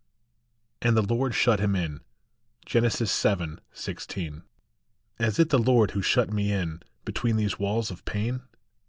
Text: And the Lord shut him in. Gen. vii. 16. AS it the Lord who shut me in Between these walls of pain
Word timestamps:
And 0.81 0.97
the 0.97 1.03
Lord 1.03 1.35
shut 1.35 1.59
him 1.59 1.75
in. 1.75 1.99
Gen. 2.65 2.89
vii. 2.89 3.57
16. 3.71 4.41
AS 5.19 5.37
it 5.37 5.49
the 5.49 5.59
Lord 5.59 5.91
who 5.91 6.01
shut 6.01 6.33
me 6.33 6.51
in 6.51 6.81
Between 7.05 7.35
these 7.35 7.59
walls 7.59 7.91
of 7.91 8.03
pain 8.03 8.41